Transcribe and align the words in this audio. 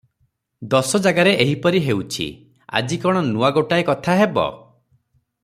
ଦଶ 0.71 1.01
ଜାଗାରେ 1.07 1.33
ଏହିପରି 1.45 1.81
ହେଉଛି, 1.89 2.25
ଆଜି 2.81 2.99
କଣ 3.05 3.23
ନୂଆ 3.29 3.53
ଗୋଟାଏ 3.59 3.87
କଥା 3.93 4.19
ହେବ? 4.23 4.49